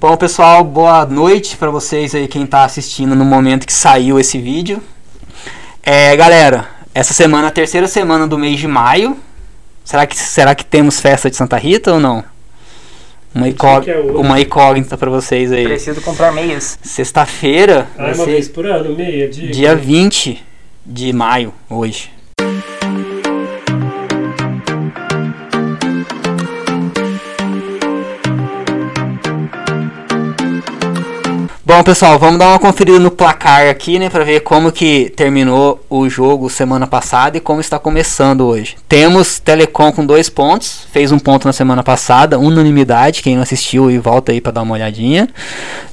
Bom, 0.00 0.16
pessoal, 0.16 0.64
boa 0.64 1.04
noite 1.04 1.58
para 1.58 1.70
vocês 1.70 2.14
aí, 2.14 2.26
quem 2.26 2.46
tá 2.46 2.64
assistindo 2.64 3.14
no 3.14 3.22
momento 3.22 3.66
que 3.66 3.72
saiu 3.72 4.18
esse 4.18 4.38
vídeo. 4.38 4.82
É, 5.82 6.16
galera, 6.16 6.68
essa 6.94 7.12
semana, 7.12 7.48
a 7.48 7.50
terceira 7.50 7.86
semana 7.86 8.26
do 8.26 8.38
mês 8.38 8.58
de 8.58 8.66
maio. 8.66 9.14
Será 9.84 10.06
que, 10.06 10.16
será 10.16 10.54
que 10.54 10.64
temos 10.64 11.00
festa 11.00 11.28
de 11.28 11.36
Santa 11.36 11.58
Rita 11.58 11.92
ou 11.92 12.00
não? 12.00 12.24
Uma, 13.34 13.48
incó 13.48 13.82
é 13.86 14.00
uma 14.00 14.40
incógnita 14.40 14.96
para 14.96 15.10
vocês 15.10 15.52
aí. 15.52 15.64
Preciso 15.64 16.00
comprar 16.00 16.32
meias. 16.32 16.78
Sexta-feira, 16.82 17.86
Ah, 17.98 18.04
vai 18.04 18.14
uma 18.14 18.24
vez 18.24 18.48
por 18.48 18.66
ano, 18.66 18.96
meia, 18.96 19.28
dia. 19.28 19.50
dia 19.50 19.76
20 19.76 20.42
de 20.86 21.12
maio, 21.12 21.52
hoje. 21.68 22.10
Bom, 31.70 31.84
pessoal, 31.84 32.18
vamos 32.18 32.40
dar 32.40 32.48
uma 32.48 32.58
conferida 32.58 32.98
no 32.98 33.12
placar 33.12 33.68
aqui, 33.68 33.96
né, 33.96 34.10
para 34.10 34.24
ver 34.24 34.40
como 34.40 34.72
que 34.72 35.12
terminou 35.14 35.80
o 35.88 36.08
jogo 36.08 36.50
semana 36.50 36.84
passada 36.84 37.36
e 37.36 37.40
como 37.40 37.60
está 37.60 37.78
começando 37.78 38.40
hoje. 38.40 38.76
Temos 38.88 39.38
Telecom 39.38 39.92
com 39.92 40.04
dois 40.04 40.28
pontos, 40.28 40.88
fez 40.92 41.12
um 41.12 41.18
ponto 41.20 41.46
na 41.46 41.52
semana 41.52 41.84
passada, 41.84 42.40
unanimidade, 42.40 43.22
quem 43.22 43.36
não 43.36 43.44
assistiu 43.44 43.88
e 43.88 43.98
volta 43.98 44.32
aí 44.32 44.40
para 44.40 44.50
dar 44.50 44.62
uma 44.62 44.74
olhadinha. 44.74 45.28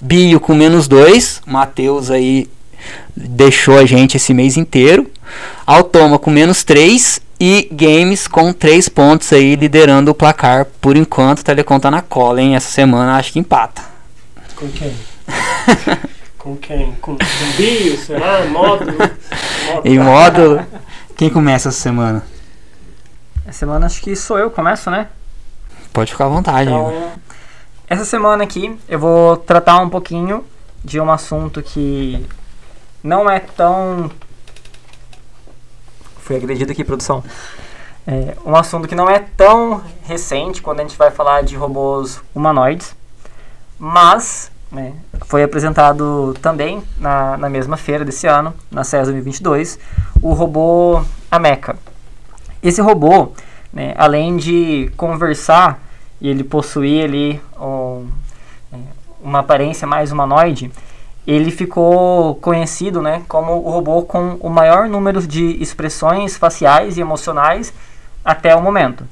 Bio 0.02 0.40
com 0.40 0.56
menos 0.56 0.88
dois, 0.88 1.44
Matheus 1.46 2.10
aí 2.10 2.50
deixou 3.16 3.78
a 3.78 3.86
gente 3.86 4.18
esse 4.18 4.34
mês 4.34 4.58
inteiro. 4.58 5.08
Automa 5.64 6.18
com 6.18 6.32
menos 6.32 6.64
3 6.64 7.22
e 7.40 7.70
Games 7.72 8.28
com 8.28 8.52
3 8.52 8.90
pontos 8.90 9.32
aí 9.32 9.56
liderando 9.56 10.10
o 10.10 10.16
placar 10.16 10.66
por 10.82 10.98
enquanto. 10.98 11.44
Telecom 11.44 11.80
tá 11.80 11.92
na 11.92 12.02
cola, 12.02 12.42
hein? 12.42 12.56
Essa 12.56 12.72
semana 12.72 13.16
acho 13.16 13.32
que 13.32 13.38
empata. 13.38 13.84
Com 14.56 14.68
quem? 14.70 14.92
Com 16.38 16.56
quem? 16.56 16.94
Com 16.96 17.18
Zumbio, 17.18 17.98
será? 17.98 18.46
Módulo? 18.46 18.98
Em 19.84 20.00
módulo. 20.00 20.66
Quem 21.16 21.30
começa 21.30 21.70
essa 21.70 21.80
semana? 21.80 22.24
Essa 23.46 23.60
semana 23.60 23.86
acho 23.86 24.02
que 24.02 24.16
sou 24.16 24.38
eu 24.38 24.50
que 24.50 24.56
começo, 24.56 24.90
né? 24.90 25.08
Pode 25.92 26.12
ficar 26.12 26.26
à 26.26 26.30
vontade. 26.30 26.70
Então, 26.70 27.12
essa 27.88 28.06
semana 28.06 28.44
aqui 28.44 28.78
eu 28.88 29.00
vou 29.00 29.38
tratar 29.38 29.80
um 29.80 29.90
pouquinho 29.90 30.46
de 30.84 31.00
um 31.00 31.12
assunto 31.12 31.62
que 31.62 32.26
não 33.04 33.30
é 33.30 33.40
tão. 33.40 34.12
Fui 36.20 36.36
agredido 36.36 36.72
aqui, 36.72 36.84
produção. 36.84 37.24
É, 38.06 38.38
um 38.46 38.56
assunto 38.56 38.88
que 38.88 38.96
não 38.96 39.10
é 39.10 39.20
tão 39.20 39.84
recente 40.04 40.62
quando 40.62 40.80
a 40.80 40.84
gente 40.84 40.98
vai 40.98 41.12
falar 41.12 41.42
de 41.42 41.56
robôs 41.56 42.22
humanoides, 42.34 42.96
mas 43.78 44.52
né, 44.72 44.94
foi 45.26 45.44
apresentado 45.44 46.36
também 46.42 46.84
na, 47.00 47.38
na 47.38 47.50
mesma 47.50 47.78
feira 47.78 48.04
desse 48.04 48.28
ano, 48.28 48.54
na 48.72 48.84
CES 48.84 49.06
2022, 49.06 49.80
o 50.22 50.34
robô 50.34 51.02
Ameca. 51.32 51.76
Esse 52.62 52.82
robô, 52.82 53.32
né, 53.72 53.94
além 53.98 54.38
de 54.38 54.92
conversar 54.98 55.82
e 56.20 56.28
ele 56.30 56.44
possuir 56.44 57.04
ali 57.04 57.42
um, 57.60 58.08
é, 58.74 58.78
uma 59.22 59.40
aparência 59.40 59.88
mais 59.88 60.12
humanoide, 60.12 60.72
ele 61.26 61.52
ficou 61.52 62.36
conhecido 62.36 63.02
né, 63.02 63.24
como 63.28 63.54
o 63.54 63.70
robô 63.70 64.02
com 64.04 64.38
o 64.40 64.50
maior 64.50 64.88
número 64.88 65.26
de 65.26 65.62
expressões 65.62 66.38
faciais 66.38 66.98
e 66.98 67.02
emocionais 67.02 67.74
até 68.24 68.56
o 68.56 68.62
momento. 68.62 69.06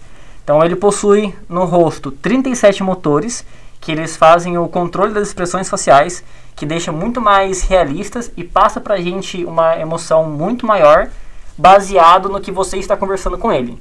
Então 0.44 0.64
ele 0.64 0.76
possui 0.76 1.34
no 1.50 1.66
rosto 1.66 2.12
37 2.12 2.84
motores 2.84 3.46
que 3.80 3.92
eles 3.92 4.18
fazem 4.18 4.58
o 4.58 4.68
controle 4.68 5.14
das 5.14 5.28
expressões 5.28 5.70
faciais, 5.70 6.24
que 6.56 6.66
deixa 6.66 6.92
muito 6.92 7.20
mais 7.22 7.62
realistas 7.62 8.32
e 8.36 8.44
passa 8.44 8.80
pra 8.80 8.98
gente 8.98 9.44
uma 9.46 9.78
emoção 9.78 10.30
muito 10.30 10.66
maior 10.66 11.10
baseado 11.58 12.30
no 12.30 12.42
que 12.42 12.52
você 12.52 12.78
está 12.78 12.98
conversando 12.98 13.38
com 13.38 13.52
ele. 13.52 13.80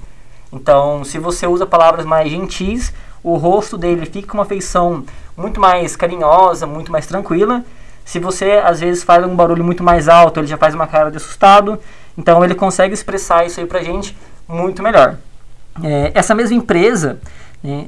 Então, 0.52 1.04
se 1.04 1.18
você 1.18 1.46
usa 1.46 1.66
palavras 1.66 2.04
mais 2.04 2.30
gentis, 2.30 2.92
o 3.22 3.36
rosto 3.36 3.76
dele 3.76 4.06
fica 4.06 4.28
com 4.28 4.38
uma 4.38 4.44
feição 4.44 5.04
muito 5.36 5.60
mais 5.60 5.96
carinhosa, 5.96 6.66
muito 6.66 6.92
mais 6.92 7.06
tranquila. 7.06 7.64
Se 8.04 8.18
você 8.18 8.62
às 8.64 8.80
vezes 8.80 9.02
faz 9.02 9.24
um 9.24 9.34
barulho 9.34 9.64
muito 9.64 9.82
mais 9.82 10.08
alto, 10.08 10.38
ele 10.38 10.46
já 10.46 10.58
faz 10.58 10.74
uma 10.74 10.86
cara 10.86 11.10
de 11.10 11.16
assustado. 11.16 11.80
Então 12.16 12.44
ele 12.44 12.54
consegue 12.54 12.94
expressar 12.94 13.46
isso 13.46 13.58
aí 13.58 13.66
pra 13.66 13.82
gente 13.82 14.16
muito 14.46 14.82
melhor. 14.82 15.16
É, 15.82 16.12
essa 16.14 16.34
mesma 16.34 16.56
empresa, 16.56 17.18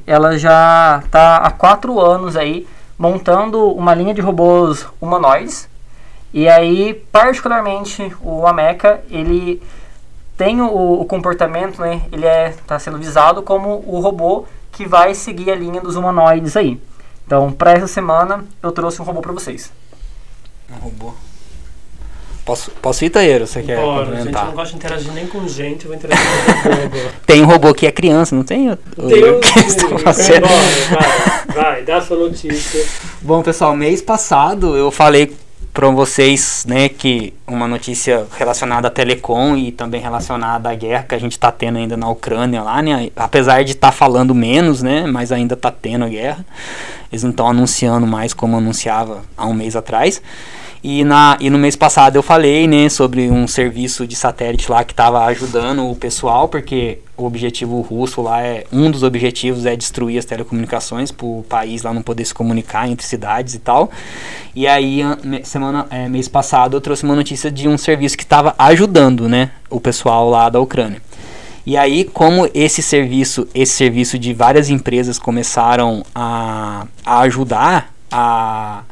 ela 0.07 0.39
já 0.39 1.03
está 1.05 1.37
há 1.39 1.51
quatro 1.51 2.01
anos 2.01 2.37
aí 2.37 2.67
montando 2.99 3.71
uma 3.73 3.95
linha 3.95 4.15
de 4.15 4.21
robôs 4.21 4.87
humanoides. 5.01 5.69
E 6.33 6.49
aí, 6.49 6.95
particularmente, 7.13 8.15
o 8.21 8.47
Ameca, 8.47 9.03
ele 9.11 9.63
tem 10.37 10.61
o, 10.61 11.01
o 11.01 11.05
comportamento, 11.05 11.81
né, 11.81 12.03
ele 12.13 12.27
é 12.27 12.55
tá 12.67 12.79
sendo 12.79 12.99
visado 12.99 13.43
como 13.43 13.83
o 13.87 14.01
robô 14.01 14.47
que 14.73 14.87
vai 14.87 15.15
seguir 15.15 15.51
a 15.51 15.55
linha 15.55 15.81
dos 15.81 15.97
humanoides 15.97 16.57
aí. 16.57 16.81
Então, 17.27 17.51
para 17.51 17.73
essa 17.73 17.87
semana, 17.87 18.45
eu 18.63 18.71
trouxe 18.71 19.01
um 19.01 19.05
robô 19.05 19.21
para 19.21 19.33
vocês. 19.33 19.73
Um 20.71 20.77
robô. 20.77 21.15
Posso, 22.47 22.71
posso 22.81 23.05
ir, 23.05 23.11
Taeiro? 23.11 23.45
Você 23.47 23.61
quer 23.61 23.77
Bora, 23.77 24.17
a 24.19 24.21
gente 24.23 24.31
não 24.33 24.53
gosta 24.53 24.71
de 24.71 24.77
interagir 24.77 25.13
nem 25.13 25.27
com 25.27 25.47
gente, 25.49 25.85
eu 25.85 25.89
vou 25.91 25.97
interagir 25.97 26.25
com 26.63 26.69
o 26.69 26.73
robô. 26.73 26.97
Tem 27.27 27.43
um 27.43 27.45
robô 27.47 27.75
que 27.75 27.87
é 27.87 27.91
criança, 27.91 28.37
não 28.37 28.45
tem? 28.45 28.71
O- 28.71 28.79
o- 28.97 29.09
Tem 29.09 29.25
um- 29.33 29.41
que 29.43 29.59
estão 29.67 29.91
vai 29.91 29.99
fazendo? 29.99 30.47
vai, 30.47 31.55
vai, 31.65 31.83
dá 31.83 32.01
sua 32.01 32.17
notícia. 32.17 32.87
Bom, 33.21 33.43
pessoal, 33.43 33.75
mês 33.77 34.01
passado 34.01 34.77
eu 34.77 34.93
falei 34.93 35.37
para 35.75 35.89
vocês, 35.91 36.65
né, 36.69 36.89
que 36.89 37.35
uma 37.49 37.67
notícia 37.69 38.25
relacionada 38.39 38.87
à 38.89 38.91
telecom 38.93 39.57
e 39.57 39.73
também 39.73 40.01
relacionada 40.01 40.71
à 40.71 40.75
guerra 40.75 41.03
que 41.07 41.15
a 41.17 41.19
gente 41.19 41.33
está 41.33 41.51
tendo 41.53 41.77
ainda 41.79 41.97
na 41.99 42.09
Ucrânia 42.09 42.63
lá, 42.63 42.81
né? 42.81 43.11
Apesar 43.17 43.63
de 43.65 43.73
estar 43.73 43.91
falando 43.93 44.35
menos, 44.35 44.83
né, 44.83 45.05
mas 45.07 45.33
ainda 45.33 45.53
está 45.55 45.71
tendo 45.71 46.05
a 46.05 46.09
guerra. 46.09 46.47
Eles 47.13 47.25
não 47.25 47.31
estão 47.31 47.49
anunciando 47.49 48.07
mais 48.07 48.33
como 48.33 48.57
anunciava 48.57 49.21
há 49.37 49.45
um 49.47 49.53
mês 49.53 49.75
atrás. 49.77 50.23
E, 50.89 51.03
na, 51.03 51.37
e 51.41 51.51
no 51.51 51.59
mês 51.59 51.75
passado 51.75 52.15
eu 52.15 52.23
falei 52.23 52.69
né, 52.69 52.89
sobre 52.89 53.29
um 53.29 53.49
serviço 53.49 54.07
de 54.07 54.15
satélite 54.15 54.71
lá 54.71 54.85
que 54.85 54.93
estava 54.93 55.25
ajudando 55.25 55.85
o 55.91 55.97
pessoal, 55.97 56.47
porque 56.47 57.01
o 57.17 57.25
objetivo 57.25 57.81
russo 57.81 58.23
lá 58.23 58.41
é. 58.41 58.63
Um 58.73 58.89
dos 58.89 59.03
objetivos 59.03 59.67
é 59.67 59.75
destruir 59.75 60.17
as 60.17 60.25
telecomunicações 60.25 61.11
para 61.11 61.27
o 61.27 61.45
país 61.49 61.83
lá 61.83 61.93
não 61.93 62.03
poder 62.03 62.25
se 62.25 62.33
comunicar 62.33 62.89
entre 62.89 63.05
cidades 63.05 63.55
e 63.55 63.59
tal. 63.59 63.91
E 64.55 64.65
aí, 64.69 65.01
semana, 65.43 65.89
é, 65.91 66.09
mês 66.09 66.29
passado, 66.29 66.77
eu 66.77 66.81
trouxe 66.81 67.03
uma 67.03 67.17
notícia 67.17 67.51
de 67.51 67.67
um 67.67 67.77
serviço 67.77 68.17
que 68.17 68.23
estava 68.23 68.55
ajudando 68.57 69.29
né, 69.29 69.51
o 69.69 69.81
pessoal 69.81 70.31
lá 70.31 70.49
da 70.49 70.61
Ucrânia. 70.61 71.03
E 71.67 71.77
aí, 71.77 72.05
como 72.05 72.49
esse 72.55 72.81
serviço, 72.81 73.49
esse 73.53 73.73
serviço 73.73 74.17
de 74.17 74.33
várias 74.33 74.71
empresas 74.71 75.19
começaram 75.19 76.05
a, 76.15 76.87
a 77.05 77.19
ajudar 77.23 77.93
a 78.09 78.85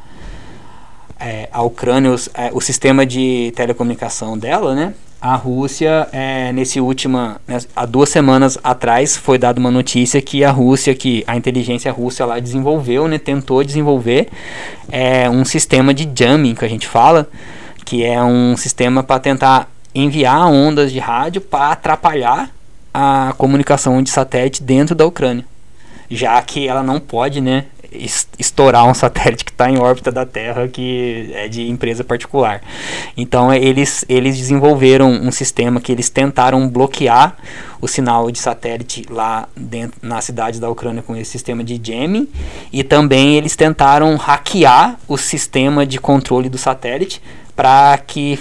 é, 1.18 1.48
a 1.52 1.62
Ucrânia, 1.62 2.10
os- 2.10 2.28
é, 2.34 2.50
o 2.52 2.60
sistema 2.60 3.04
de 3.06 3.52
telecomunicação 3.56 4.36
dela, 4.36 4.74
né? 4.74 4.94
A 5.20 5.36
Rússia, 5.36 6.06
é, 6.12 6.52
nesse 6.52 6.78
última, 6.80 7.40
né, 7.48 7.58
há 7.74 7.86
duas 7.86 8.10
semanas 8.10 8.58
atrás, 8.62 9.16
foi 9.16 9.38
dada 9.38 9.58
uma 9.58 9.70
notícia 9.70 10.20
que 10.20 10.44
a 10.44 10.50
Rússia, 10.50 10.94
que 10.94 11.24
a 11.26 11.34
inteligência 11.34 11.90
russa 11.90 12.26
lá 12.26 12.38
desenvolveu, 12.38 13.08
né, 13.08 13.16
tentou 13.18 13.64
desenvolver 13.64 14.28
é, 14.92 15.30
um 15.30 15.42
sistema 15.42 15.94
de 15.94 16.06
jamming 16.14 16.54
que 16.54 16.64
a 16.64 16.68
gente 16.68 16.86
fala, 16.86 17.26
que 17.86 18.04
é 18.04 18.22
um 18.22 18.54
sistema 18.54 19.02
para 19.02 19.18
tentar 19.18 19.70
enviar 19.94 20.46
ondas 20.46 20.92
de 20.92 20.98
rádio 20.98 21.40
para 21.40 21.70
atrapalhar 21.70 22.50
a 22.92 23.32
comunicação 23.38 24.02
de 24.02 24.10
satélite 24.10 24.62
dentro 24.62 24.94
da 24.94 25.06
Ucrânia, 25.06 25.46
já 26.10 26.40
que 26.42 26.68
ela 26.68 26.82
não 26.82 27.00
pode, 27.00 27.40
né, 27.40 27.64
estourar 28.38 28.86
um 28.86 28.92
satélite 28.94 29.44
que 29.44 29.50
está 29.50 29.70
em 29.70 29.78
órbita 29.78 30.10
da 30.10 30.26
Terra 30.26 30.68
que 30.68 31.30
é 31.34 31.48
de 31.48 31.68
empresa 31.68 32.04
particular. 32.04 32.60
Então 33.16 33.52
eles, 33.52 34.04
eles 34.08 34.36
desenvolveram 34.36 35.10
um 35.10 35.30
sistema 35.30 35.80
que 35.80 35.92
eles 35.92 36.08
tentaram 36.08 36.68
bloquear 36.68 37.36
o 37.80 37.88
sinal 37.88 38.30
de 38.30 38.38
satélite 38.38 39.04
lá 39.08 39.48
dentro 39.56 39.98
na 40.02 40.20
cidade 40.20 40.60
da 40.60 40.68
Ucrânia 40.70 41.02
com 41.02 41.16
esse 41.16 41.30
sistema 41.30 41.62
de 41.62 41.80
jamming 41.82 42.28
e 42.72 42.82
também 42.82 43.36
eles 43.36 43.56
tentaram 43.56 44.16
hackear 44.16 44.98
o 45.08 45.16
sistema 45.16 45.86
de 45.86 45.98
controle 45.98 46.48
do 46.48 46.58
satélite 46.58 47.20
para 47.54 47.98
que 47.98 48.38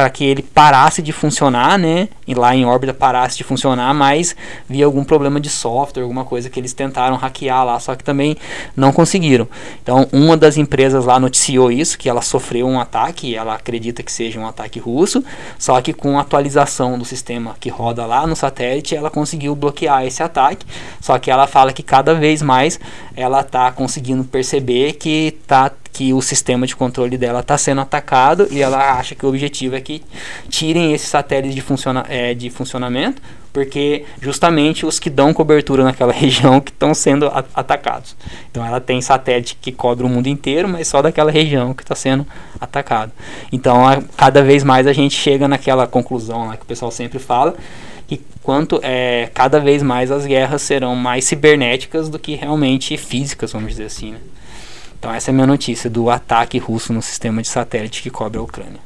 para 0.00 0.08
que 0.08 0.24
ele 0.24 0.42
parasse 0.42 1.02
de 1.02 1.12
funcionar, 1.12 1.78
né? 1.78 2.08
E 2.26 2.34
lá 2.34 2.56
em 2.56 2.64
órbita 2.64 2.94
parasse 2.94 3.36
de 3.36 3.44
funcionar, 3.44 3.92
mas 3.92 4.34
via 4.66 4.86
algum 4.86 5.04
problema 5.04 5.38
de 5.38 5.50
software, 5.50 6.02
alguma 6.02 6.24
coisa 6.24 6.48
que 6.48 6.58
eles 6.58 6.72
tentaram 6.72 7.16
hackear 7.16 7.66
lá, 7.66 7.78
só 7.78 7.94
que 7.94 8.02
também 8.02 8.34
não 8.74 8.92
conseguiram. 8.92 9.46
Então, 9.82 10.08
uma 10.10 10.38
das 10.38 10.56
empresas 10.56 11.04
lá 11.04 11.20
noticiou 11.20 11.70
isso, 11.70 11.98
que 11.98 12.08
ela 12.08 12.22
sofreu 12.22 12.66
um 12.66 12.80
ataque, 12.80 13.36
ela 13.36 13.54
acredita 13.54 14.02
que 14.02 14.10
seja 14.10 14.40
um 14.40 14.46
ataque 14.46 14.78
russo, 14.78 15.22
só 15.58 15.78
que 15.82 15.92
com 15.92 16.18
atualização 16.18 16.98
do 16.98 17.04
sistema 17.04 17.54
que 17.60 17.68
roda 17.68 18.06
lá 18.06 18.26
no 18.26 18.34
satélite, 18.34 18.79
ela 18.94 19.10
conseguiu 19.10 19.54
bloquear 19.54 20.04
esse 20.04 20.22
ataque. 20.22 20.66
Só 21.00 21.18
que 21.18 21.30
ela 21.30 21.46
fala 21.46 21.72
que 21.72 21.82
cada 21.82 22.14
vez 22.14 22.42
mais 22.42 22.78
ela 23.16 23.40
está 23.40 23.70
conseguindo 23.72 24.24
perceber 24.24 24.94
que, 24.94 25.38
tá, 25.46 25.70
que 25.92 26.12
o 26.12 26.20
sistema 26.20 26.66
de 26.66 26.74
controle 26.74 27.16
dela 27.16 27.40
está 27.40 27.56
sendo 27.58 27.80
atacado 27.80 28.48
e 28.50 28.62
ela 28.62 28.98
acha 28.98 29.14
que 29.14 29.24
o 29.24 29.28
objetivo 29.28 29.76
é 29.76 29.80
que 29.80 30.02
tirem 30.48 30.92
esse 30.92 31.06
satélite 31.06 31.54
de, 31.54 31.60
funciona, 31.60 32.04
é, 32.08 32.34
de 32.34 32.50
funcionamento 32.50 33.20
porque 33.52 34.04
justamente 34.20 34.86
os 34.86 34.98
que 34.98 35.10
dão 35.10 35.34
cobertura 35.34 35.84
naquela 35.84 36.12
região 36.14 36.60
que 36.60 36.70
estão 36.70 36.94
sendo 36.94 37.30
atacados. 37.54 38.16
Então 38.50 38.64
ela 38.64 38.80
tem 38.80 39.00
satélite 39.00 39.56
que 39.60 39.72
cobre 39.72 40.04
o 40.04 40.08
mundo 40.08 40.28
inteiro, 40.28 40.68
mas 40.68 40.88
só 40.88 41.02
daquela 41.02 41.30
região 41.30 41.74
que 41.74 41.82
está 41.82 41.94
sendo 41.94 42.26
atacado. 42.60 43.12
Então 43.52 43.86
a, 43.86 44.02
cada 44.16 44.42
vez 44.42 44.64
mais 44.64 44.86
a 44.86 44.92
gente 44.92 45.14
chega 45.14 45.48
naquela 45.48 45.86
conclusão 45.86 46.46
lá 46.46 46.56
que 46.56 46.62
o 46.62 46.66
pessoal 46.66 46.90
sempre 46.90 47.18
fala 47.18 47.54
que 48.10 48.20
quanto 48.42 48.80
é 48.82 49.30
cada 49.32 49.60
vez 49.60 49.84
mais 49.84 50.10
as 50.10 50.26
guerras 50.26 50.62
serão 50.62 50.96
mais 50.96 51.24
cibernéticas 51.26 52.08
do 52.08 52.18
que 52.18 52.34
realmente 52.34 52.96
físicas, 52.96 53.52
vamos 53.52 53.70
dizer 53.70 53.84
assim. 53.84 54.10
Né? 54.10 54.18
Então 54.98 55.14
essa 55.14 55.30
é 55.30 55.32
a 55.32 55.34
minha 55.34 55.46
notícia 55.46 55.88
do 55.88 56.10
ataque 56.10 56.58
russo 56.58 56.92
no 56.92 57.00
sistema 57.00 57.40
de 57.40 57.46
satélite 57.46 58.02
que 58.02 58.10
cobre 58.10 58.38
a 58.38 58.42
Ucrânia. 58.42 58.80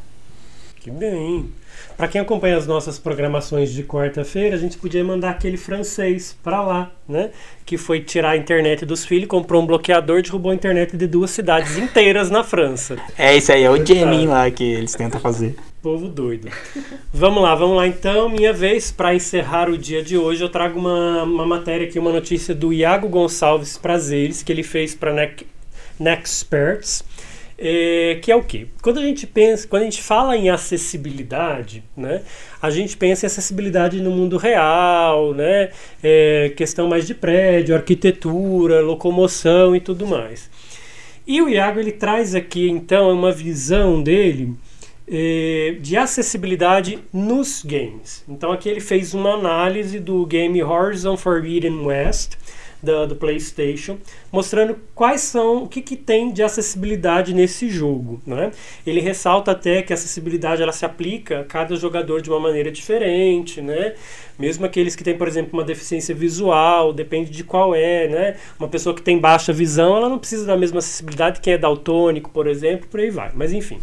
Que 0.78 0.90
bem. 0.90 1.50
Para 1.96 2.06
quem 2.06 2.20
acompanha 2.20 2.58
as 2.58 2.66
nossas 2.66 2.98
programações 2.98 3.72
de 3.72 3.82
quarta-feira, 3.82 4.56
a 4.56 4.58
gente 4.58 4.76
podia 4.76 5.02
mandar 5.02 5.30
aquele 5.30 5.56
francês 5.56 6.36
para 6.42 6.60
lá, 6.60 6.90
né? 7.08 7.30
Que 7.64 7.78
foi 7.78 8.00
tirar 8.00 8.32
a 8.32 8.36
internet 8.36 8.84
dos 8.84 9.06
filhos, 9.06 9.26
comprou 9.26 9.62
um 9.62 9.66
bloqueador, 9.66 10.20
derrubou 10.20 10.52
a 10.52 10.54
internet 10.54 10.96
de 10.98 11.06
duas 11.06 11.30
cidades 11.30 11.78
inteiras 11.78 12.30
na 12.30 12.44
França. 12.44 12.96
É, 13.16 13.34
isso 13.34 13.50
aí 13.50 13.62
é 13.62 13.70
o 13.70 13.86
Jamming 13.86 14.26
lá 14.26 14.50
que 14.50 14.64
eles 14.64 14.92
tentam 14.92 15.18
fazer. 15.18 15.56
Povo 15.84 16.08
doido. 16.08 16.48
Vamos 17.12 17.42
lá, 17.42 17.54
vamos 17.54 17.76
lá 17.76 17.86
então. 17.86 18.26
Minha 18.26 18.54
vez, 18.54 18.90
para 18.90 19.14
encerrar 19.14 19.68
o 19.68 19.76
dia 19.76 20.02
de 20.02 20.16
hoje, 20.16 20.42
eu 20.42 20.48
trago 20.48 20.78
uma, 20.78 21.24
uma 21.24 21.44
matéria 21.44 21.86
aqui, 21.86 21.98
uma 21.98 22.10
notícia 22.10 22.54
do 22.54 22.72
Iago 22.72 23.06
Gonçalves 23.06 23.76
Prazeres, 23.76 24.42
que 24.42 24.50
ele 24.50 24.62
fez 24.62 24.94
para 24.94 25.12
Nexperts. 26.00 27.04
É, 27.58 28.18
que 28.22 28.32
é 28.32 28.34
o 28.34 28.42
que? 28.42 28.66
Quando 28.80 28.98
a 28.98 29.02
gente 29.02 29.26
pensa, 29.26 29.68
quando 29.68 29.82
a 29.82 29.84
gente 29.84 30.02
fala 30.02 30.34
em 30.34 30.48
acessibilidade, 30.48 31.84
né, 31.94 32.22
a 32.62 32.70
gente 32.70 32.96
pensa 32.96 33.26
em 33.26 33.28
acessibilidade 33.28 34.00
no 34.00 34.10
mundo 34.10 34.38
real, 34.38 35.34
né, 35.34 35.68
é, 36.02 36.50
questão 36.56 36.88
mais 36.88 37.06
de 37.06 37.14
prédio, 37.14 37.74
arquitetura, 37.74 38.80
locomoção 38.80 39.76
e 39.76 39.80
tudo 39.80 40.06
mais. 40.06 40.48
E 41.26 41.42
o 41.42 41.48
Iago 41.48 41.78
ele 41.78 41.92
traz 41.92 42.34
aqui 42.34 42.70
então 42.70 43.12
uma 43.12 43.30
visão 43.30 44.02
dele 44.02 44.54
é, 45.06 45.76
de 45.80 45.96
acessibilidade 45.96 46.98
nos 47.12 47.62
games. 47.62 48.24
Então 48.28 48.52
aqui 48.52 48.68
ele 48.68 48.80
fez 48.80 49.14
uma 49.14 49.34
análise 49.34 49.98
do 49.98 50.24
game 50.26 50.62
Horizon 50.62 51.16
Forbidden 51.16 51.84
West 51.84 52.36
da, 52.84 53.06
do 53.06 53.16
PlayStation, 53.16 53.98
mostrando 54.30 54.76
quais 54.94 55.22
são, 55.22 55.64
o 55.64 55.68
que, 55.68 55.80
que 55.80 55.96
tem 55.96 56.30
de 56.30 56.42
acessibilidade 56.42 57.34
nesse 57.34 57.68
jogo. 57.68 58.20
Né? 58.26 58.50
Ele 58.86 59.00
ressalta 59.00 59.50
até 59.50 59.82
que 59.82 59.92
a 59.92 59.94
acessibilidade 59.94 60.62
ela 60.62 60.72
se 60.72 60.84
aplica 60.84 61.40
a 61.40 61.44
cada 61.44 61.74
jogador 61.76 62.20
de 62.20 62.30
uma 62.30 62.38
maneira 62.38 62.70
diferente, 62.70 63.60
né? 63.60 63.94
mesmo 64.38 64.66
aqueles 64.66 64.94
que 64.94 65.02
têm, 65.02 65.16
por 65.16 65.26
exemplo, 65.26 65.54
uma 65.54 65.64
deficiência 65.64 66.14
visual, 66.14 66.92
depende 66.92 67.30
de 67.30 67.42
qual 67.42 67.74
é. 67.74 68.06
Né? 68.06 68.36
Uma 68.58 68.68
pessoa 68.68 68.94
que 68.94 69.02
tem 69.02 69.18
baixa 69.18 69.52
visão, 69.52 69.96
ela 69.96 70.08
não 70.08 70.18
precisa 70.18 70.44
da 70.44 70.56
mesma 70.56 70.78
acessibilidade 70.78 71.40
que 71.40 71.50
é 71.50 71.58
daltônico, 71.58 72.30
por 72.30 72.46
exemplo, 72.46 72.86
por 72.88 73.00
aí 73.00 73.10
vai. 73.10 73.30
Mas 73.34 73.52
enfim. 73.52 73.80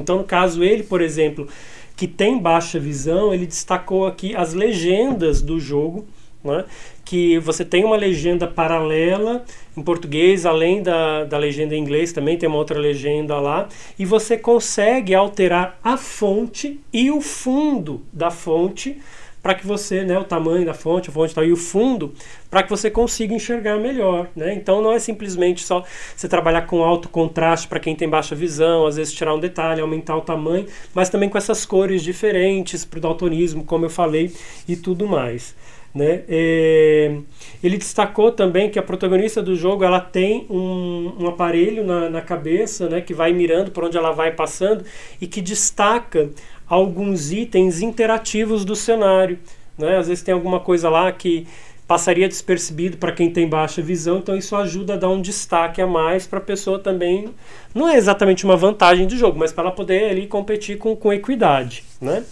Então, 0.00 0.18
no 0.18 0.24
caso, 0.24 0.62
ele, 0.62 0.82
por 0.82 1.00
exemplo, 1.00 1.48
que 1.96 2.06
tem 2.06 2.38
baixa 2.38 2.78
visão, 2.78 3.32
ele 3.32 3.46
destacou 3.46 4.06
aqui 4.06 4.36
as 4.36 4.52
legendas 4.52 5.40
do 5.40 5.58
jogo, 5.58 6.06
né? 6.44 6.64
que 7.04 7.38
você 7.38 7.64
tem 7.64 7.84
uma 7.84 7.96
legenda 7.96 8.46
paralela 8.48 9.44
em 9.76 9.82
português, 9.82 10.44
além 10.44 10.82
da, 10.82 11.24
da 11.24 11.38
legenda 11.38 11.74
em 11.74 11.80
inglês, 11.80 12.12
também 12.12 12.36
tem 12.36 12.48
uma 12.48 12.58
outra 12.58 12.78
legenda 12.78 13.38
lá, 13.38 13.68
e 13.98 14.04
você 14.04 14.36
consegue 14.36 15.14
alterar 15.14 15.78
a 15.82 15.96
fonte 15.96 16.80
e 16.92 17.10
o 17.10 17.20
fundo 17.20 18.02
da 18.12 18.30
fonte 18.30 18.98
para 19.46 19.54
que 19.54 19.64
você, 19.64 20.02
né, 20.02 20.18
o 20.18 20.24
tamanho 20.24 20.66
da 20.66 20.74
fonte, 20.74 21.08
a 21.08 21.12
fonte 21.12 21.32
tal, 21.32 21.44
e 21.44 21.52
o 21.52 21.56
fundo, 21.56 22.12
para 22.50 22.64
que 22.64 22.68
você 22.68 22.90
consiga 22.90 23.32
enxergar 23.32 23.78
melhor, 23.78 24.26
né? 24.34 24.52
Então 24.52 24.82
não 24.82 24.90
é 24.90 24.98
simplesmente 24.98 25.64
só 25.64 25.84
você 26.16 26.28
trabalhar 26.28 26.62
com 26.62 26.82
alto 26.82 27.08
contraste 27.08 27.68
para 27.68 27.78
quem 27.78 27.94
tem 27.94 28.08
baixa 28.08 28.34
visão, 28.34 28.86
às 28.86 28.96
vezes 28.96 29.14
tirar 29.14 29.32
um 29.32 29.38
detalhe, 29.38 29.80
aumentar 29.80 30.16
o 30.16 30.20
tamanho, 30.20 30.66
mas 30.92 31.08
também 31.10 31.28
com 31.28 31.38
essas 31.38 31.64
cores 31.64 32.02
diferentes 32.02 32.84
para 32.84 32.98
o 32.98 33.00
daltonismo, 33.00 33.62
como 33.62 33.84
eu 33.84 33.90
falei, 33.90 34.32
e 34.66 34.74
tudo 34.74 35.06
mais. 35.06 35.54
Né? 35.94 36.24
É, 36.28 37.16
ele 37.62 37.78
destacou 37.78 38.30
também 38.32 38.68
que 38.68 38.78
a 38.78 38.82
protagonista 38.82 39.40
do 39.40 39.54
jogo 39.54 39.82
ela 39.82 40.00
tem 40.00 40.44
um, 40.50 41.14
um 41.20 41.26
aparelho 41.28 41.84
na, 41.84 42.10
na, 42.10 42.20
cabeça 42.20 42.86
né, 42.86 43.00
que 43.00 43.14
vai 43.14 43.32
mirando 43.32 43.70
por 43.70 43.84
onde 43.84 43.96
ela 43.96 44.10
vai 44.10 44.30
passando 44.30 44.84
e 45.18 45.26
que 45.26 45.40
destaca 45.40 46.28
alguns 46.68 47.32
itens 47.32 47.80
interativos 47.80 48.64
do 48.64 48.74
cenário. 48.74 49.38
Né? 49.78 49.96
Às 49.96 50.08
vezes 50.08 50.22
tem 50.22 50.34
alguma 50.34 50.60
coisa 50.60 50.88
lá 50.88 51.10
que 51.12 51.46
passaria 51.86 52.26
despercebido 52.26 52.96
para 52.96 53.12
quem 53.12 53.30
tem 53.30 53.48
baixa 53.48 53.80
visão, 53.80 54.18
então 54.18 54.36
isso 54.36 54.56
ajuda 54.56 54.94
a 54.94 54.96
dar 54.96 55.08
um 55.08 55.22
destaque 55.22 55.80
a 55.80 55.86
mais 55.86 56.26
para 56.26 56.38
a 56.38 56.42
pessoa 56.42 56.78
também. 56.78 57.28
Não 57.72 57.88
é 57.88 57.96
exatamente 57.96 58.44
uma 58.44 58.56
vantagem 58.56 59.06
do 59.06 59.16
jogo, 59.16 59.38
mas 59.38 59.52
para 59.52 59.64
ela 59.64 59.72
poder 59.72 60.10
ali 60.10 60.26
competir 60.26 60.78
com, 60.78 60.96
com 60.96 61.12
equidade. 61.12 61.84
Né? 62.00 62.24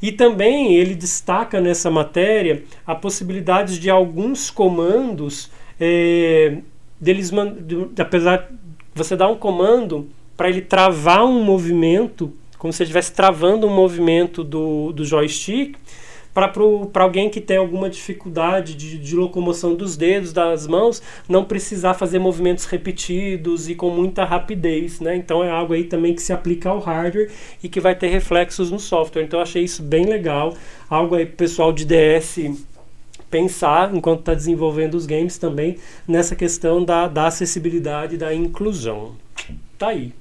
E 0.00 0.12
também 0.12 0.76
ele 0.76 0.94
destaca 0.94 1.60
nessa 1.60 1.90
matéria 1.90 2.62
a 2.86 2.94
possibilidade 2.94 3.80
de 3.80 3.90
alguns 3.90 4.50
comandos 4.50 5.50
é, 5.80 6.58
deles 7.00 7.30
de, 7.30 8.00
apesar 8.00 8.48
você 8.94 9.16
dar 9.16 9.28
um 9.28 9.36
comando 9.36 10.08
para 10.36 10.48
ele 10.48 10.60
travar 10.60 11.24
um 11.24 11.42
movimento, 11.42 12.32
como 12.58 12.72
se 12.72 12.82
estivesse 12.82 13.12
travando 13.12 13.66
um 13.66 13.74
movimento 13.74 14.42
do, 14.42 14.92
do 14.92 15.04
joystick, 15.04 15.76
para 16.92 17.02
alguém 17.02 17.30
que 17.30 17.40
tem 17.40 17.56
alguma 17.56 17.88
dificuldade 17.88 18.74
de, 18.74 18.98
de, 18.98 19.16
locomoção 19.16 19.74
dos 19.74 19.96
dedos, 19.96 20.34
das 20.34 20.66
mãos, 20.66 21.02
não 21.26 21.42
precisar 21.42 21.94
fazer 21.94 22.18
movimentos 22.18 22.66
repetidos 22.66 23.70
e 23.70 23.74
com 23.74 23.88
muita 23.88 24.22
rapidez. 24.22 25.00
Né? 25.00 25.16
Então 25.16 25.42
é 25.42 25.50
algo 25.50 25.72
aí 25.72 25.84
também 25.84 26.14
que 26.14 26.20
se 26.20 26.34
aplica 26.34 26.68
ao 26.68 26.78
hardware 26.78 27.30
e 27.62 27.70
que 27.70 27.80
vai 27.80 27.94
ter 27.94 28.08
reflexos 28.08 28.70
no 28.70 28.78
software. 28.78 29.22
Então 29.22 29.38
eu 29.38 29.42
achei 29.42 29.64
isso 29.64 29.82
bem 29.82 30.04
legal. 30.04 30.54
Algo 30.90 31.14
aí 31.14 31.24
pessoal 31.24 31.72
de 31.72 31.86
DS 31.86 32.38
pensar 33.30 33.94
enquanto 33.94 34.20
está 34.20 34.34
desenvolvendo 34.34 34.94
os 34.94 35.06
games 35.06 35.38
também 35.38 35.78
nessa 36.06 36.36
questão 36.36 36.84
da, 36.84 37.08
da 37.08 37.28
acessibilidade 37.28 38.18
da 38.18 38.34
inclusão. 38.34 39.16
Tá 39.78 39.88
aí. 39.88 40.12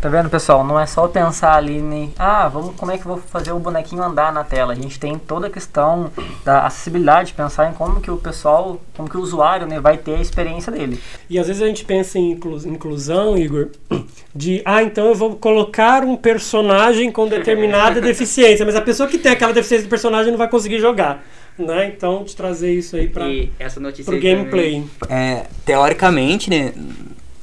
Tá 0.00 0.08
vendo, 0.08 0.30
pessoal? 0.30 0.64
Não 0.64 0.80
é 0.80 0.86
só 0.86 1.06
pensar 1.08 1.56
ali 1.56 1.76
em, 1.76 2.10
ah, 2.18 2.48
vamos, 2.48 2.74
como 2.74 2.90
é 2.90 2.96
que 2.96 3.04
eu 3.04 3.12
vou 3.12 3.18
fazer 3.18 3.52
o 3.52 3.58
bonequinho 3.58 4.02
andar 4.02 4.32
na 4.32 4.42
tela. 4.42 4.72
A 4.72 4.76
gente 4.76 4.98
tem 4.98 5.18
toda 5.18 5.48
a 5.48 5.50
questão 5.50 6.10
da 6.42 6.64
acessibilidade, 6.64 7.34
pensar 7.34 7.70
em 7.70 7.74
como 7.74 8.00
que 8.00 8.10
o 8.10 8.16
pessoal, 8.16 8.80
como 8.96 9.10
que 9.10 9.18
o 9.18 9.20
usuário, 9.20 9.66
né, 9.66 9.78
vai 9.78 9.98
ter 9.98 10.14
a 10.14 10.20
experiência 10.20 10.72
dele. 10.72 10.98
E 11.28 11.38
às 11.38 11.48
vezes 11.48 11.60
a 11.60 11.66
gente 11.66 11.84
pensa 11.84 12.18
em 12.18 12.30
inclusão, 12.30 13.36
Igor, 13.36 13.68
de, 14.34 14.62
ah, 14.64 14.82
então 14.82 15.04
eu 15.04 15.14
vou 15.14 15.36
colocar 15.36 16.02
um 16.02 16.16
personagem 16.16 17.12
com 17.12 17.28
determinada 17.28 18.00
deficiência, 18.02 18.64
mas 18.64 18.76
a 18.76 18.80
pessoa 18.80 19.06
que 19.06 19.18
tem 19.18 19.32
aquela 19.32 19.52
deficiência 19.52 19.86
do 19.86 19.90
personagem 19.90 20.30
não 20.30 20.38
vai 20.38 20.48
conseguir 20.48 20.80
jogar. 20.80 21.22
Né? 21.58 21.92
Então, 21.94 22.24
de 22.24 22.34
trazer 22.34 22.72
isso 22.72 22.96
aí 22.96 23.06
para 23.06 23.26
o 23.26 24.20
gameplay. 24.20 24.82
É, 25.10 25.44
teoricamente, 25.66 26.48
né, 26.48 26.72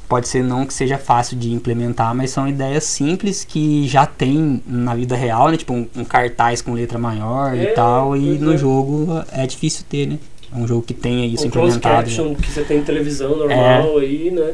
pode 0.08 0.28
ser 0.28 0.44
não 0.44 0.66
que 0.66 0.74
seja 0.74 0.98
fácil 0.98 1.38
de 1.38 1.52
implementar, 1.52 2.16
mas 2.16 2.32
são 2.32 2.48
ideias 2.48 2.84
simples 2.86 3.44
que 3.44 3.88
já 3.88 4.06
tem 4.06 4.62
na 4.66 4.96
vida 4.96 5.16
real, 5.16 5.50
né? 5.50 5.58
Tipo 5.58 5.74
um, 5.74 5.88
um 5.96 6.06
cartaz 6.06 6.62
com 6.62 6.74
letra 6.74 6.98
maior 6.98 7.56
é, 7.56 7.64
e 7.64 7.68
tal, 7.68 8.16
e 8.16 8.38
no 8.38 8.54
é. 8.54 8.58
jogo 8.58 9.24
é 9.32 9.46
difícil 9.46 9.86
ter, 9.90 10.08
né? 10.08 10.20
É 10.54 10.58
um 10.58 10.68
jogo 10.68 10.82
que 10.82 10.94
tenha 10.94 11.26
isso 11.26 11.44
um 11.44 11.48
implementado. 11.48 12.06
Caption, 12.06 12.36
que 12.36 12.50
você 12.50 12.64
tem 12.64 12.82
televisão 12.82 13.36
normal 13.36 14.00
é. 14.00 14.02
aí, 14.02 14.32
né? 14.32 14.54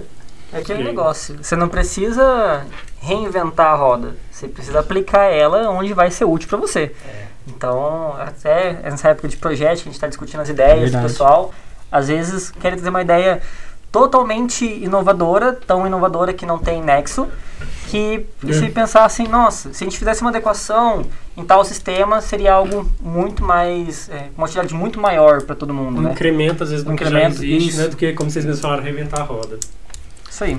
É 0.51 0.57
aquele 0.57 0.83
negócio. 0.83 1.37
Você 1.41 1.55
não 1.55 1.67
precisa 1.67 2.65
reinventar 2.99 3.73
a 3.73 3.75
roda. 3.75 4.15
Você 4.31 4.47
precisa 4.47 4.79
aplicar 4.79 5.25
ela 5.25 5.69
onde 5.69 5.93
vai 5.93 6.11
ser 6.11 6.25
útil 6.25 6.47
para 6.47 6.57
você. 6.57 6.91
É. 7.07 7.23
Então, 7.47 8.15
até 8.17 8.73
nessa 8.83 9.09
época 9.09 9.27
de 9.27 9.37
projeto, 9.37 9.77
que 9.77 9.81
a 9.81 9.85
gente 9.85 9.93
está 9.93 10.07
discutindo 10.07 10.39
as 10.41 10.49
ideias 10.49 10.91
do 10.91 11.01
pessoal, 11.01 11.53
às 11.91 12.07
vezes 12.07 12.51
querem 12.51 12.77
trazer 12.77 12.89
uma 12.89 13.01
ideia 13.01 13.41
totalmente 13.93 14.65
inovadora, 14.65 15.53
tão 15.53 15.85
inovadora 15.85 16.33
que 16.33 16.47
não 16.47 16.57
tem 16.57 16.81
nexo, 16.81 17.27
que 17.91 18.25
é. 18.47 18.51
se 18.51 18.67
pensar 18.69 19.05
assim, 19.05 19.27
nossa, 19.27 19.71
se 19.71 19.83
a 19.83 19.85
gente 19.85 19.99
fizesse 19.99 20.21
uma 20.21 20.31
adequação 20.31 21.05
em 21.37 21.45
tal 21.45 21.63
sistema, 21.63 22.19
seria 22.19 22.53
algo 22.53 22.91
muito 22.99 23.43
mais, 23.43 24.09
é, 24.09 24.29
uma 24.35 24.47
utilidade 24.47 24.73
muito 24.73 24.99
maior 24.99 25.43
para 25.43 25.55
todo 25.55 25.71
mundo. 25.71 25.99
Um 25.99 26.01
né? 26.01 26.11
incremento, 26.11 26.63
às 26.63 26.71
vezes, 26.71 26.83
do 26.83 26.91
um 26.91 26.95
que 26.95 27.05
já 27.05 27.27
existe, 27.27 27.77
né, 27.77 27.87
do 27.87 27.95
que, 27.95 28.11
como 28.13 28.31
vocês 28.31 28.43
mesmos 28.43 28.61
falaram, 28.61 28.81
reventar 28.81 29.21
a 29.21 29.23
roda. 29.23 29.59
Isso 30.27 30.43
aí. 30.43 30.57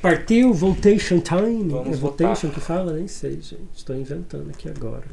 Partiu 0.00 0.54
Voltation 0.54 1.20
Time. 1.20 1.68
Vamos 1.68 1.98
é 1.98 2.00
Voltation 2.00 2.48
que 2.48 2.60
fala? 2.60 2.94
Nem 2.94 3.06
sei, 3.06 3.32
gente. 3.42 3.68
Estou 3.76 3.94
inventando 3.94 4.48
aqui 4.48 4.70
agora. 4.70 5.04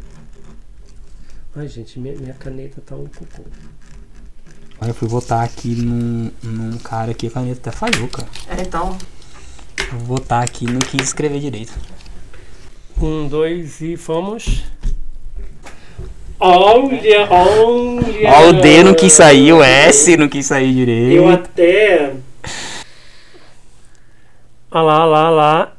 Ai, 1.53 1.67
gente, 1.67 1.99
minha, 1.99 2.15
minha 2.15 2.33
caneta 2.33 2.81
tá 2.85 2.95
um 2.95 3.07
cocô. 3.07 3.43
Aí 4.79 4.89
eu 4.89 4.93
fui 4.93 5.07
votar 5.07 5.43
aqui 5.43 5.69
num, 5.69 6.31
num 6.43 6.77
cara 6.77 7.11
aqui, 7.11 7.27
a 7.27 7.31
caneta 7.31 7.69
até 7.69 7.71
falhou, 7.71 8.07
cara. 8.07 8.27
É, 8.47 8.61
então. 8.61 8.97
Vou 9.91 10.17
votar 10.17 10.43
aqui, 10.43 10.65
não 10.65 10.79
quis 10.79 11.01
escrever 11.01 11.39
direito. 11.39 11.73
Um, 13.01 13.27
dois 13.27 13.81
e 13.81 13.97
fomos. 13.97 14.63
Olha, 16.39 17.27
olha. 17.29 18.29
Ó, 18.29 18.49
o 18.49 18.53
D 18.53 18.83
não 18.83 18.93
quis 18.93 19.13
sair, 19.13 19.53
o 19.53 19.63
S 19.63 20.15
não 20.17 20.29
quis 20.29 20.45
sair 20.45 20.73
direito. 20.73 21.15
Eu 21.15 21.29
até. 21.29 22.13
Olha 24.69 24.81
lá, 24.83 25.05
olha 25.05 25.05
lá, 25.05 25.25
olha 25.25 25.35
lá. 25.35 25.76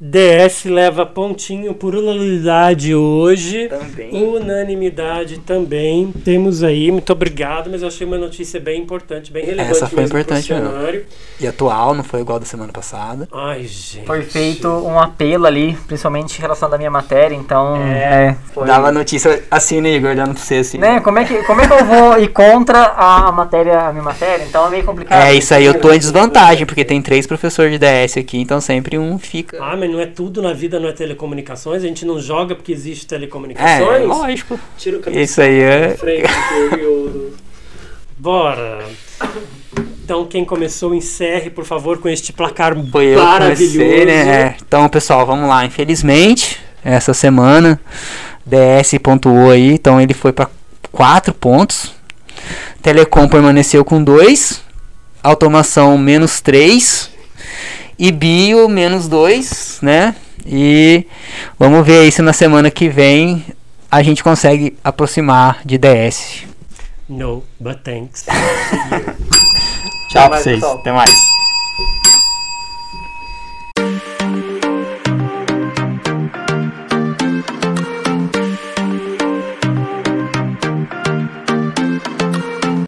DS 0.00 0.64
leva 0.64 1.04
pontinho 1.04 1.74
por 1.74 1.92
unanimidade 1.92 2.94
hoje. 2.94 3.66
Também. 3.68 4.10
Unanimidade 4.12 5.38
também. 5.38 6.12
Temos 6.24 6.62
aí, 6.62 6.90
muito 6.92 7.12
obrigado, 7.12 7.68
mas 7.68 7.82
eu 7.82 7.88
achei 7.88 8.06
uma 8.06 8.16
notícia 8.16 8.60
bem 8.60 8.80
importante, 8.80 9.32
bem 9.32 9.44
relevante. 9.44 9.72
Essa 9.72 9.88
foi 9.88 10.04
importante 10.04 10.52
mesmo. 10.52 10.70
cenário. 10.70 11.04
E 11.40 11.48
atual, 11.48 11.94
não 11.94 12.04
foi 12.04 12.20
igual 12.20 12.38
da 12.38 12.46
semana 12.46 12.72
passada. 12.72 13.28
Ai, 13.32 13.64
gente. 13.64 14.06
Foi 14.06 14.22
feito 14.22 14.68
um 14.68 15.00
apelo 15.00 15.46
ali, 15.46 15.76
principalmente 15.88 16.38
em 16.38 16.40
relação 16.40 16.72
à 16.72 16.78
minha 16.78 16.90
matéria, 16.90 17.34
então. 17.34 17.76
É, 17.76 18.36
foi. 18.54 18.66
Dava 18.66 18.92
notícia 18.92 19.42
assim, 19.50 19.80
né, 19.80 19.90
Igor? 19.90 20.14
Dando 20.14 20.34
pra 20.34 20.42
você 20.42 20.56
assim. 20.56 20.78
Né, 20.78 21.00
como 21.00 21.18
é, 21.18 21.24
que, 21.24 21.42
como 21.42 21.60
é 21.60 21.66
que 21.66 21.72
eu 21.72 21.84
vou 21.84 22.18
ir 22.18 22.28
contra 22.28 22.94
a 22.96 23.32
matéria, 23.32 23.80
a 23.80 23.92
minha 23.92 24.04
matéria? 24.04 24.44
Então 24.44 24.64
é 24.68 24.70
meio 24.70 24.84
complicado. 24.84 25.20
É, 25.20 25.34
isso 25.34 25.52
aí 25.52 25.64
eu 25.64 25.80
tô 25.80 25.92
em 25.92 25.98
desvantagem, 25.98 26.64
porque 26.64 26.84
tem 26.84 27.02
três 27.02 27.26
professores 27.26 27.72
de 27.72 27.78
DS 27.78 28.16
aqui, 28.16 28.38
então 28.38 28.60
sempre 28.60 28.96
um 28.96 29.18
fica. 29.18 29.58
Ah, 29.60 29.76
mas 29.76 29.87
não 29.88 30.00
é 30.00 30.06
tudo 30.06 30.40
na 30.42 30.52
vida, 30.52 30.78
não 30.78 30.88
é 30.88 30.92
telecomunicações. 30.92 31.82
A 31.82 31.86
gente 31.86 32.04
não 32.04 32.20
joga 32.20 32.54
porque 32.54 32.72
existe 32.72 33.06
É, 33.06 33.08
telecomunicações. 33.08 34.06
lógico. 34.06 34.60
Tira 34.76 34.98
o 34.98 35.00
cabelo 35.00 35.22
Isso 35.22 35.40
aí 35.40 35.60
é. 35.60 35.96
frente 35.96 36.28
Bora. 38.16 38.84
Então, 40.04 40.24
quem 40.26 40.44
começou, 40.44 40.94
encerre, 40.94 41.50
por 41.50 41.64
favor, 41.64 41.98
com 41.98 42.08
este 42.08 42.32
placar 42.32 42.74
Foi 42.90 43.14
maravilhoso. 43.14 43.78
comecei, 43.78 44.04
né? 44.06 44.42
É. 44.42 44.56
Então, 44.66 44.88
pessoal, 44.88 45.26
vamos 45.26 45.48
lá. 45.48 45.64
Infelizmente, 45.64 46.58
essa 46.82 47.12
semana, 47.12 47.78
DS 48.44 48.94
pontuou 49.02 49.50
aí, 49.50 49.72
então 49.74 50.00
ele 50.00 50.14
foi 50.14 50.32
para 50.32 50.48
4 50.90 51.34
pontos. 51.34 51.94
Telecom 52.82 53.28
permaneceu 53.28 53.84
com 53.84 54.02
2. 54.02 54.62
Automação 55.22 55.98
menos 55.98 56.40
3. 56.40 57.10
E 57.98 58.12
Bio 58.12 58.68
menos 58.68 59.08
2, 59.08 59.80
né? 59.82 60.14
E 60.46 61.04
vamos 61.58 61.84
ver 61.84 62.02
aí 62.02 62.12
se 62.12 62.22
na 62.22 62.32
semana 62.32 62.70
que 62.70 62.88
vem 62.88 63.44
a 63.90 64.02
gente 64.02 64.22
consegue 64.22 64.76
aproximar 64.84 65.60
de 65.64 65.78
DS. 65.78 66.44
No, 67.08 67.42
but 67.58 67.78
thanks. 67.82 68.24
Tchau 70.10 70.28
pra 70.28 70.38
vocês. 70.38 70.60
pessoal. 70.60 70.78
Até 70.78 70.92
mais. 70.92 71.37